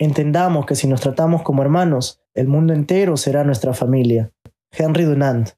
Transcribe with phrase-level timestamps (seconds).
[0.00, 4.30] Entendamos que si nos tratamos como hermanos, el mundo entero será nuestra familia.
[4.70, 5.50] Henry Dunant.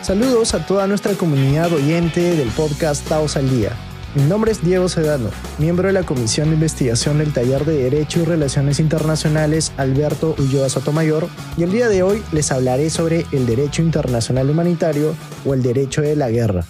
[0.00, 3.89] Saludos a toda nuestra comunidad oyente del podcast Taos al Día.
[4.16, 5.30] Mi nombre es Diego Sedano,
[5.60, 10.68] miembro de la Comisión de Investigación del Taller de Derecho y Relaciones Internacionales Alberto Ulloa
[10.68, 15.14] Sotomayor, y el día de hoy les hablaré sobre el derecho internacional humanitario
[15.46, 16.64] o el derecho de la guerra.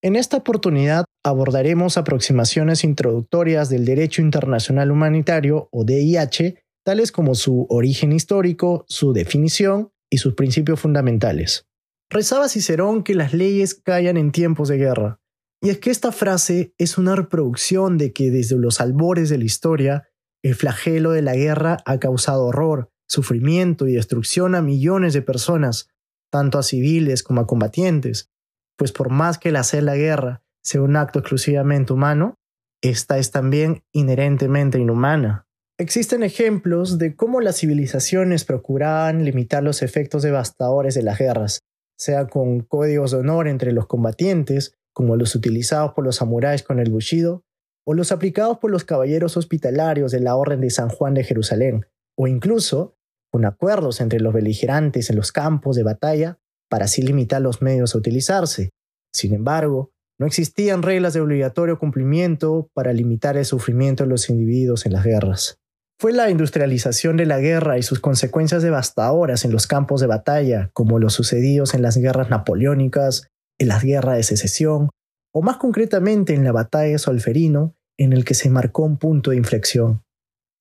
[0.00, 7.66] En esta oportunidad abordaremos aproximaciones introductorias del derecho internacional humanitario o DIH, tales como su
[7.68, 11.66] origen histórico, su definición y sus principios fundamentales.
[12.08, 15.19] Rezaba Cicerón que las leyes callan en tiempos de guerra,
[15.62, 19.44] y es que esta frase es una reproducción de que desde los albores de la
[19.44, 20.08] historia,
[20.42, 25.88] el flagelo de la guerra ha causado horror, sufrimiento y destrucción a millones de personas,
[26.30, 28.30] tanto a civiles como a combatientes,
[28.78, 32.36] pues por más que el hacer la guerra sea un acto exclusivamente humano,
[32.82, 35.46] esta es también inherentemente inhumana.
[35.78, 41.60] Existen ejemplos de cómo las civilizaciones procuraban limitar los efectos devastadores de las guerras,
[41.98, 46.78] sea con códigos de honor entre los combatientes como los utilizados por los samuráis con
[46.78, 47.44] el bushido,
[47.86, 51.86] o los aplicados por los caballeros hospitalarios de la Orden de San Juan de Jerusalén,
[52.16, 52.96] o incluso
[53.30, 57.94] con acuerdos entre los beligerantes en los campos de batalla para así limitar los medios
[57.94, 58.70] a utilizarse.
[59.12, 64.84] Sin embargo, no existían reglas de obligatorio cumplimiento para limitar el sufrimiento de los individuos
[64.86, 65.56] en las guerras.
[65.98, 70.70] Fue la industrialización de la guerra y sus consecuencias devastadoras en los campos de batalla,
[70.72, 73.28] como los sucedidos en las guerras napoleónicas,
[73.60, 74.88] en las guerras de secesión,
[75.32, 79.30] o más concretamente en la batalla de Solferino, en el que se marcó un punto
[79.30, 80.02] de inflexión.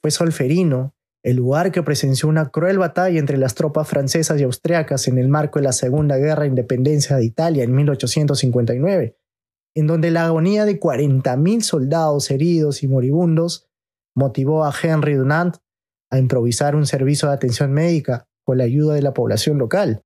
[0.03, 5.07] Fue Solferino el lugar que presenció una cruel batalla entre las tropas francesas y austriacas
[5.07, 9.17] en el marco de la Segunda Guerra de Independencia de Italia en 1859,
[9.75, 13.67] en donde la agonía de 40.000 soldados heridos y moribundos
[14.15, 15.57] motivó a Henry Dunant
[16.11, 20.01] a improvisar un servicio de atención médica con la ayuda de la población local.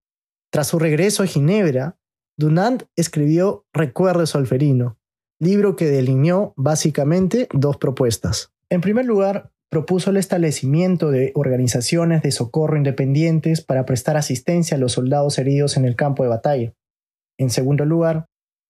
[0.52, 1.98] Tras su regreso a Ginebra,
[2.36, 4.98] Dunant escribió Recuerdo Solferino,
[5.40, 8.54] libro que delineó básicamente dos propuestas.
[8.70, 14.80] En primer lugar, propuso el establecimiento de organizaciones de socorro independientes para prestar asistencia a
[14.80, 16.74] los soldados heridos en el campo de batalla.
[17.38, 18.26] En segundo lugar,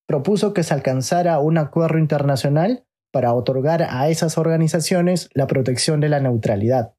[0.08, 6.10] propuso que se alcanzara un acuerdo internacional para otorgar a esas organizaciones la protección de
[6.10, 6.96] la neutralidad.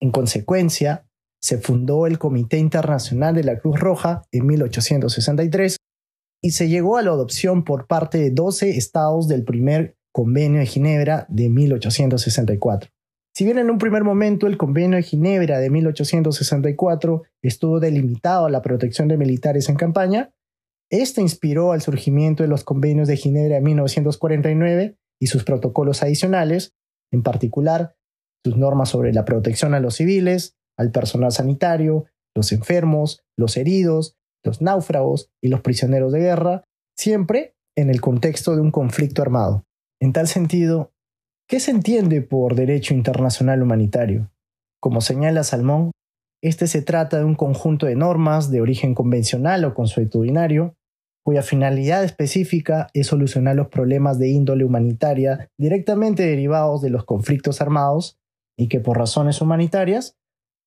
[0.00, 1.06] En consecuencia,
[1.40, 5.76] se fundó el Comité Internacional de la Cruz Roja en 1863
[6.44, 10.66] y se llegó a la adopción por parte de 12 estados del primer Convenio de
[10.66, 12.90] Ginebra de 1864.
[13.34, 18.50] Si bien en un primer momento el Convenio de Ginebra de 1864 estuvo delimitado a
[18.50, 20.34] la protección de militares en campaña,
[20.90, 26.74] este inspiró al surgimiento de los convenios de Ginebra de 1949 y sus protocolos adicionales,
[27.10, 27.96] en particular
[28.44, 34.18] sus normas sobre la protección a los civiles, al personal sanitario, los enfermos, los heridos,
[34.44, 36.64] los náufragos y los prisioneros de guerra,
[36.96, 39.64] siempre en el contexto de un conflicto armado.
[40.00, 40.92] En tal sentido,
[41.48, 44.30] ¿qué se entiende por derecho internacional humanitario?
[44.80, 45.90] Como señala Salmón,
[46.42, 50.76] este se trata de un conjunto de normas de origen convencional o consuetudinario,
[51.24, 57.62] cuya finalidad específica es solucionar los problemas de índole humanitaria directamente derivados de los conflictos
[57.62, 58.18] armados
[58.58, 60.16] y que por razones humanitarias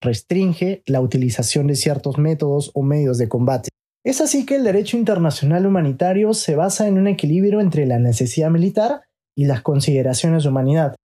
[0.02, 3.70] restringe la utilización de ciertos métodos o medios de combate.
[4.06, 8.50] Es así que el derecho internacional humanitario se basa en un equilibrio entre la necesidad
[8.50, 9.02] militar
[9.36, 10.96] y las consideraciones de humanidad.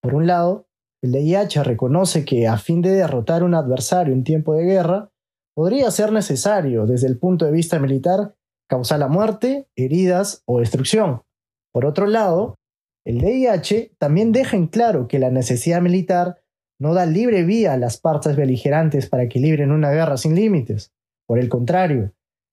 [0.00, 0.66] Por un lado,
[1.02, 5.10] el DIH reconoce que a fin de derrotar a un adversario en tiempo de guerra,
[5.54, 8.34] podría ser necesario, desde el punto de vista militar,
[8.68, 11.22] causar la muerte, heridas o destrucción.
[11.72, 12.54] Por otro lado,
[13.04, 16.40] el DIH también deja en claro que la necesidad militar
[16.80, 20.92] no da libre vía a las partes beligerantes para que libren una guerra sin límites.
[21.26, 22.12] Por el contrario,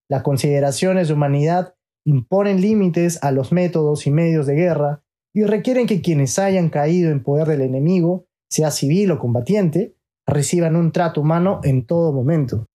[0.09, 5.03] las consideraciones de humanidad imponen límites a los métodos y medios de guerra
[5.33, 9.95] y requieren que quienes hayan caído en poder del enemigo, sea civil o combatiente,
[10.27, 12.67] reciban un trato humano en todo momento.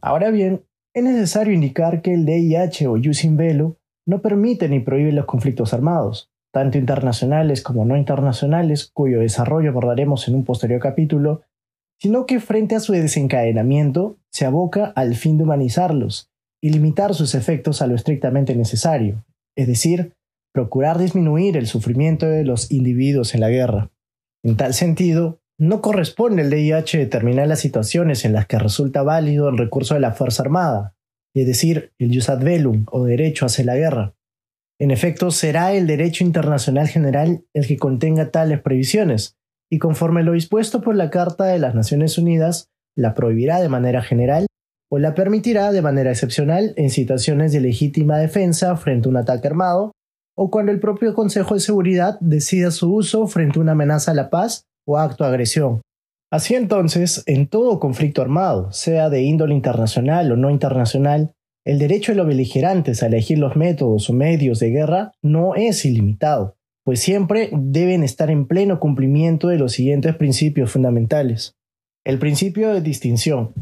[0.00, 5.12] Ahora bien, es necesario indicar que el DIH o Yusin Velo no permite ni prohíbe
[5.12, 11.42] los conflictos armados tanto internacionales como no internacionales, cuyo desarrollo abordaremos en un posterior capítulo,
[12.00, 17.36] sino que frente a su desencadenamiento se aboca al fin de humanizarlos y limitar sus
[17.36, 19.24] efectos a lo estrictamente necesario,
[19.56, 20.14] es decir,
[20.52, 23.92] procurar disminuir el sufrimiento de los individuos en la guerra.
[24.44, 29.48] En tal sentido, no corresponde al DIH determinar las situaciones en las que resulta válido
[29.48, 30.96] el recurso de la Fuerza Armada,
[31.36, 34.17] es decir, el jus ad velum o derecho hacia la guerra.
[34.80, 39.36] En efecto, será el derecho internacional general el que contenga tales previsiones,
[39.70, 44.02] y conforme lo dispuesto por la Carta de las Naciones Unidas, la prohibirá de manera
[44.02, 44.46] general
[44.90, 49.48] o la permitirá de manera excepcional en situaciones de legítima defensa frente a un ataque
[49.48, 49.92] armado
[50.36, 54.14] o cuando el propio Consejo de Seguridad decida su uso frente a una amenaza a
[54.14, 55.82] la paz o acto de agresión.
[56.30, 61.32] Así entonces, en todo conflicto armado, sea de índole internacional o no internacional,
[61.68, 65.84] el derecho de los beligerantes a elegir los métodos o medios de guerra no es
[65.84, 71.58] ilimitado, pues siempre deben estar en pleno cumplimiento de los siguientes principios fundamentales.
[72.06, 73.52] El principio de distinción.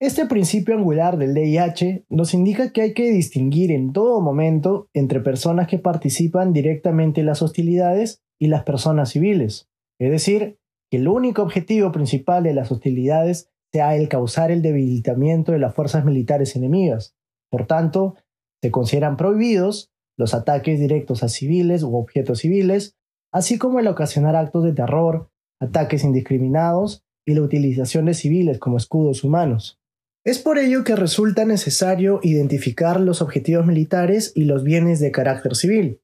[0.00, 5.20] Este principio angular del DIH nos indica que hay que distinguir en todo momento entre
[5.20, 9.68] personas que participan directamente en las hostilidades y las personas civiles.
[10.00, 10.56] Es decir,
[10.90, 15.74] que el único objetivo principal de las hostilidades sea el causar el debilitamiento de las
[15.74, 17.17] fuerzas militares enemigas.
[17.50, 18.16] Por tanto,
[18.62, 22.96] se consideran prohibidos los ataques directos a civiles u objetos civiles,
[23.32, 25.30] así como el ocasionar actos de terror,
[25.60, 29.78] ataques indiscriminados y la utilización de civiles como escudos humanos.
[30.24, 35.54] Es por ello que resulta necesario identificar los objetivos militares y los bienes de carácter
[35.54, 36.00] civil.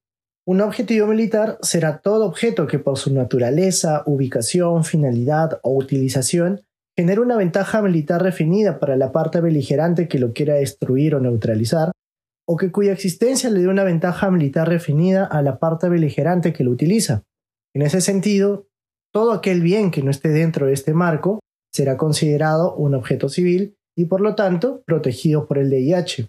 [0.47, 6.62] Un objetivo militar será todo objeto que por su naturaleza, ubicación, finalidad o utilización
[6.96, 11.93] genere una ventaja militar definida para la parte beligerante que lo quiera destruir o neutralizar,
[12.46, 16.64] o que cuya existencia le dé una ventaja militar definida a la parte beligerante que
[16.64, 17.25] lo utiliza.
[17.75, 18.69] En ese sentido,
[19.12, 21.41] todo aquel bien que no esté dentro de este marco
[21.73, 26.29] será considerado un objeto civil y por lo tanto protegido por el DIH.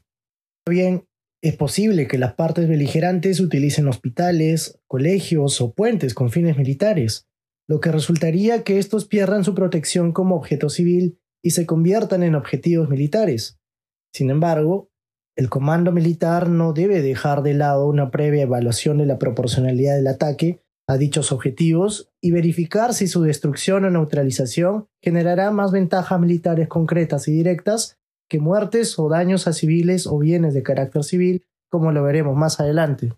[0.68, 1.06] Bien,
[1.44, 7.28] es posible que las partes beligerantes utilicen hospitales, colegios o puentes con fines militares,
[7.68, 12.36] lo que resultaría que estos pierdan su protección como objeto civil y se conviertan en
[12.36, 13.60] objetivos militares.
[14.14, 14.90] Sin embargo,
[15.36, 20.08] el comando militar no debe dejar de lado una previa evaluación de la proporcionalidad del
[20.08, 26.68] ataque a dichos objetivos y verificar si su destrucción o neutralización generará más ventajas militares
[26.68, 27.98] concretas y directas
[28.30, 32.60] que muertes o daños a civiles o bienes de carácter civil, como lo veremos más
[32.60, 33.14] adelante.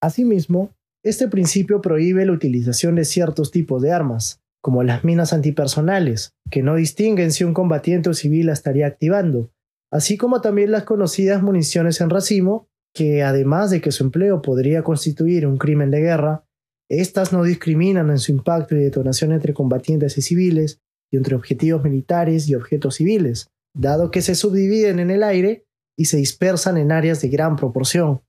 [0.00, 6.34] Asimismo, este principio prohíbe la utilización de ciertos tipos de armas, como las minas antipersonales,
[6.50, 9.50] que no distinguen si un combatiente o civil la estaría activando,
[9.90, 14.82] así como también las conocidas municiones en racimo, que además de que su empleo podría
[14.82, 16.44] constituir un crimen de guerra,
[16.88, 21.82] estas no discriminan en su impacto y detonación entre combatientes y civiles y entre objetivos
[21.82, 25.66] militares y objetos civiles, dado que se subdividen en el aire
[25.96, 28.22] y se dispersan en áreas de gran proporción.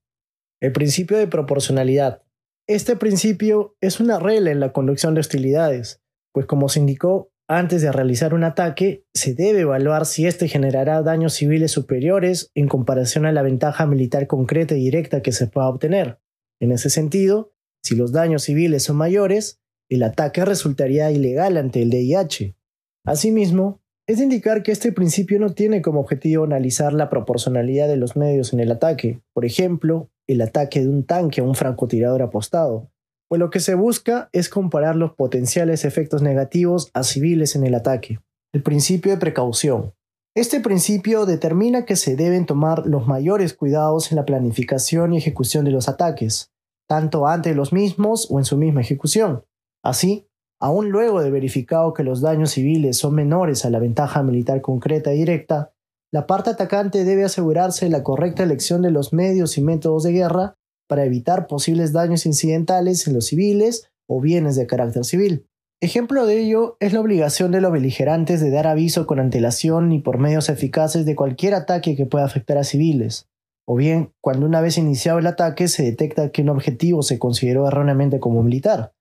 [0.60, 2.23] El principio de proporcionalidad.
[2.66, 6.00] Este principio es una regla en la conducción de hostilidades,
[6.32, 11.02] pues como se indicó, antes de realizar un ataque, se debe evaluar si éste generará
[11.02, 15.68] daños civiles superiores en comparación a la ventaja militar concreta y directa que se pueda
[15.68, 16.20] obtener.
[16.58, 17.52] En ese sentido,
[17.82, 22.56] si los daños civiles son mayores, el ataque resultaría ilegal ante el DIH.
[23.04, 28.16] Asimismo, es indicar que este principio no tiene como objetivo analizar la proporcionalidad de los
[28.16, 32.90] medios en el ataque, por ejemplo, el ataque de un tanque a un francotirador apostado,
[33.28, 37.74] pues lo que se busca es comparar los potenciales efectos negativos a civiles en el
[37.74, 38.20] ataque.
[38.52, 39.92] El principio de precaución.
[40.36, 45.64] Este principio determina que se deben tomar los mayores cuidados en la planificación y ejecución
[45.64, 46.52] de los ataques,
[46.88, 49.44] tanto ante los mismos o en su misma ejecución.
[49.82, 50.26] Así,
[50.60, 55.12] aun luego de verificado que los daños civiles son menores a la ventaja militar concreta
[55.12, 55.73] y directa,
[56.14, 60.54] la parte atacante debe asegurarse la correcta elección de los medios y métodos de guerra
[60.88, 65.48] para evitar posibles daños incidentales en los civiles o bienes de carácter civil.
[65.82, 69.98] Ejemplo de ello es la obligación de los beligerantes de dar aviso con antelación y
[69.98, 73.26] por medios eficaces de cualquier ataque que pueda afectar a civiles,
[73.66, 77.66] o bien cuando una vez iniciado el ataque se detecta que un objetivo se consideró
[77.66, 78.92] erróneamente como militar,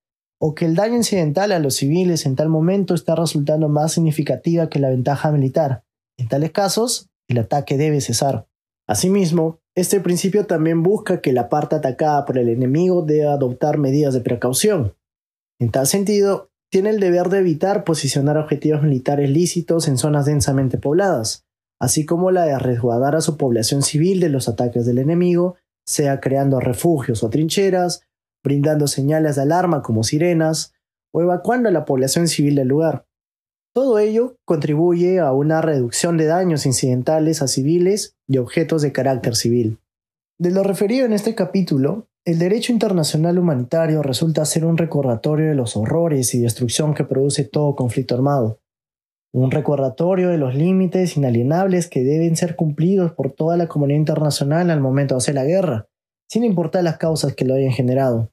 [0.42, 4.68] o que el daño incidental a los civiles en tal momento está resultando más significativa
[4.68, 5.84] que la ventaja militar.
[6.18, 8.48] En tales casos, el ataque debe cesar.
[8.88, 14.14] Asimismo, este principio también busca que la parte atacada por el enemigo deba adoptar medidas
[14.14, 14.96] de precaución.
[15.60, 20.78] En tal sentido, tiene el deber de evitar posicionar objetivos militares lícitos en zonas densamente
[20.78, 21.46] pobladas,
[21.80, 25.56] así como la de resguardar a su población civil de los ataques del enemigo,
[25.86, 28.02] sea creando refugios o trincheras,
[28.44, 30.74] brindando señales de alarma como sirenas,
[31.14, 33.06] o evacuando a la población civil del lugar.
[33.74, 39.36] Todo ello contribuye a una reducción de daños incidentales a civiles y objetos de carácter
[39.36, 39.80] civil.
[40.40, 45.56] De lo referido en este capítulo, el derecho internacional humanitario resulta ser un recordatorio de
[45.56, 48.60] los horrores y destrucción que produce todo conflicto armado,
[49.34, 54.70] un recordatorio de los límites inalienables que deben ser cumplidos por toda la comunidad internacional
[54.70, 55.88] al momento de hacer la guerra,
[56.30, 58.30] sin importar las causas que lo hayan generado.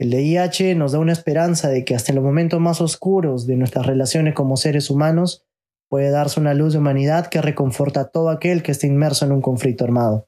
[0.00, 3.56] El DIH nos da una esperanza de que hasta en los momentos más oscuros de
[3.56, 5.46] nuestras relaciones como seres humanos
[5.88, 9.32] puede darse una luz de humanidad que reconforta a todo aquel que esté inmerso en
[9.32, 10.26] un conflicto armado.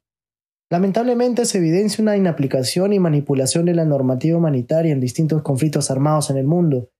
[0.70, 6.30] Lamentablemente se evidencia una inaplicación y manipulación de la normativa humanitaria en distintos conflictos armados
[6.30, 6.90] en el mundo.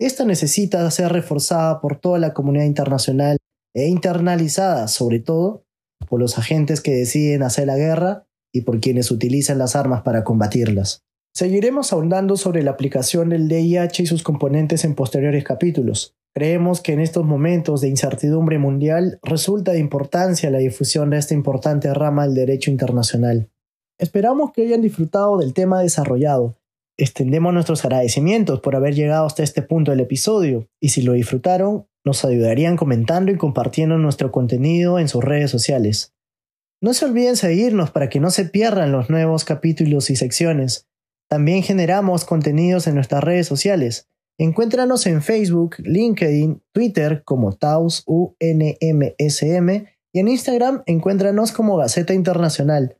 [0.00, 3.36] Esta necesita ser reforzada por toda la comunidad internacional
[3.74, 5.64] e internalizada, sobre todo,
[6.08, 10.24] por los agentes que deciden hacer la guerra y por quienes utilizan las armas para
[10.24, 11.02] combatirlas.
[11.34, 16.16] Seguiremos ahondando sobre la aplicación del DIH y sus componentes en posteriores capítulos.
[16.34, 21.34] Creemos que en estos momentos de incertidumbre mundial resulta de importancia la difusión de esta
[21.34, 23.50] importante rama del derecho internacional.
[23.98, 26.56] Esperamos que hayan disfrutado del tema desarrollado.
[26.96, 31.86] Extendemos nuestros agradecimientos por haber llegado hasta este punto del episodio y si lo disfrutaron,
[32.04, 36.14] nos ayudarían comentando y compartiendo nuestro contenido en sus redes sociales.
[36.80, 40.87] No se olviden seguirnos para que no se pierdan los nuevos capítulos y secciones.
[41.28, 44.08] También generamos contenidos en nuestras redes sociales.
[44.38, 49.68] Encuéntranos en Facebook, LinkedIn, Twitter como Taos UNMSM
[50.12, 52.96] y en Instagram encuéntranos como Gaceta Internacional.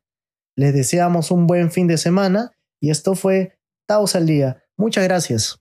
[0.57, 3.57] Les deseamos un buen fin de semana y esto fue
[3.87, 4.65] Taos al Día.
[4.77, 5.61] Muchas gracias.